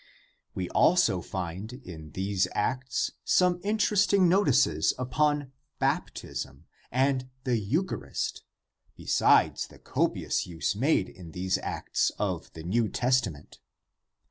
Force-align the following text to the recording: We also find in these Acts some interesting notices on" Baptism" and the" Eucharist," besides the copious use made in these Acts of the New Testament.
We 0.55 0.67
also 0.69 1.21
find 1.21 1.73
in 1.73 2.09
these 2.13 2.47
Acts 2.53 3.11
some 3.23 3.59
interesting 3.63 4.27
notices 4.27 4.93
on" 4.97 5.51
Baptism" 5.87 6.65
and 7.05 7.29
the" 7.43 7.57
Eucharist," 7.75 8.41
besides 8.95 9.67
the 9.67 9.77
copious 9.77 10.47
use 10.47 10.75
made 10.75 11.07
in 11.07 11.33
these 11.33 11.59
Acts 11.59 12.11
of 12.17 12.51
the 12.53 12.63
New 12.63 12.89
Testament. 12.89 13.59